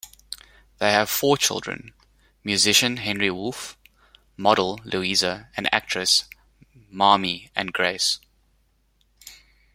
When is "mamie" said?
6.89-7.51